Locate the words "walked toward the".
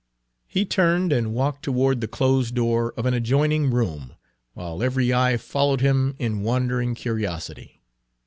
1.31-2.07